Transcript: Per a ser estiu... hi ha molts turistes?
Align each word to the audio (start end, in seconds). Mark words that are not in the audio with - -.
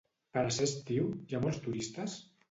Per 0.35 0.43
a 0.43 0.53
ser 0.53 0.65
estiu... 0.69 1.11
hi 1.33 1.37
ha 1.37 1.41
molts 1.43 1.59
turistes? 1.67 2.17